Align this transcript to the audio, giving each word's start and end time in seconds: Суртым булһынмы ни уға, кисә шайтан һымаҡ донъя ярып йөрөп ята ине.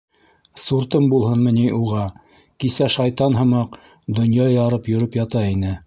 Суртым 0.61 1.05
булһынмы 1.11 1.53
ни 1.59 1.65
уға, 1.81 2.07
кисә 2.65 2.91
шайтан 2.97 3.39
һымаҡ 3.43 3.79
донъя 4.21 4.53
ярып 4.59 4.95
йөрөп 4.95 5.25
ята 5.25 5.51
ине. 5.57 5.77